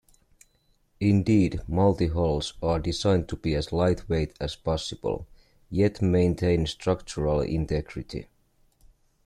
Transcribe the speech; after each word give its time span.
Indeed, 0.99 1.61
multihulls 1.69 2.53
are 2.63 2.79
designed 2.79 3.29
to 3.29 3.35
be 3.35 3.53
as 3.53 3.71
light-weight 3.71 4.35
as 4.41 4.55
possible, 4.55 5.27
yet 5.69 6.01
maintain 6.01 6.65
structural 6.65 7.41
integrity. 7.41 8.27